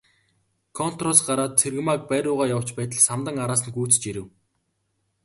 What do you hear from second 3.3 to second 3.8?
араас нь